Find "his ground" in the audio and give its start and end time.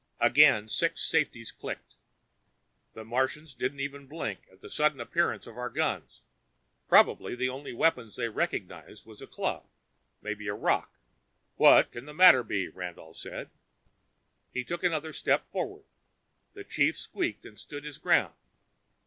17.83-18.33